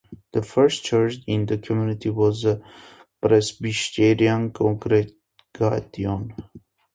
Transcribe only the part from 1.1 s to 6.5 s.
in the community was a Presbyterian congregation.